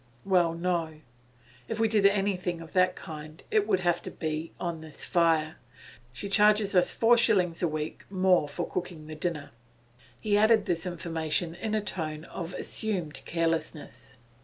[0.25, 0.95] 'Well, no.
[1.67, 5.57] If we did anything of that kind, it would have to be on this fire.
[6.11, 9.51] She charges us four shillings a week more for cooking the dinner.'
[10.19, 14.17] He added this information in a tone of assumed carelessness.